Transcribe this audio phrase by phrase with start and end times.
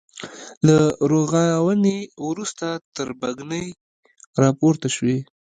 [0.67, 0.77] له
[1.11, 1.97] رغاونې
[2.27, 3.67] وروسته تربګنۍ
[4.43, 5.17] راپورته شوې.